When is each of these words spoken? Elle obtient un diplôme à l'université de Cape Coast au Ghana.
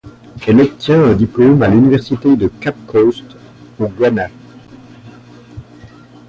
Elle 0.47 0.61
obtient 0.61 1.03
un 1.03 1.13
diplôme 1.13 1.61
à 1.61 1.67
l'université 1.67 2.35
de 2.35 2.47
Cape 2.47 2.87
Coast 2.87 3.23
au 3.77 3.87
Ghana. 3.87 4.29